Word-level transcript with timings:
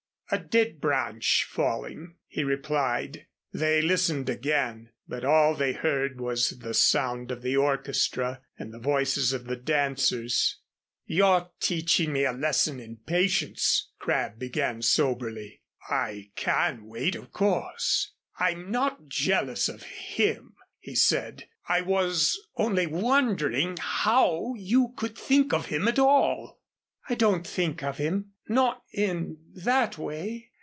"A 0.33 0.39
dead 0.39 0.79
branch 0.79 1.43
falling," 1.49 2.15
he 2.25 2.45
replied. 2.45 3.25
They 3.51 3.81
listened 3.81 4.29
again, 4.29 4.91
but 5.05 5.25
all 5.25 5.55
they 5.55 5.73
heard 5.73 6.21
was 6.21 6.51
the 6.59 6.73
sound 6.73 7.31
of 7.31 7.41
the 7.41 7.57
orchestra 7.57 8.39
and 8.57 8.73
the 8.73 8.79
voices 8.79 9.33
of 9.33 9.43
the 9.43 9.57
dancers. 9.57 10.59
"You're 11.05 11.51
teaching 11.59 12.13
me 12.13 12.23
a 12.23 12.31
lesson 12.31 12.79
in 12.79 12.99
patience," 13.05 13.91
Crabb 13.99 14.39
began 14.39 14.75
again 14.75 14.81
soberly. 14.83 15.63
"I 15.89 16.31
can 16.37 16.85
wait, 16.85 17.15
of 17.17 17.33
course. 17.33 18.13
I'm 18.39 18.71
not 18.71 19.07
jealous 19.09 19.67
of 19.67 19.83
him," 19.83 20.55
he 20.79 20.95
said. 20.95 21.49
"I 21.67 21.81
was 21.81 22.39
only 22.55 22.87
wondering 22.87 23.75
how 23.81 24.53
you 24.55 24.93
could 24.95 25.17
think 25.17 25.51
of 25.53 25.65
him 25.65 25.89
at 25.89 25.99
all." 25.99 26.61
"I 27.09 27.15
don't 27.15 27.45
think 27.45 27.83
of 27.83 27.97
him 27.97 28.27
not 28.47 28.83
in 28.91 29.37
that 29.53 29.97
way. 29.97 30.49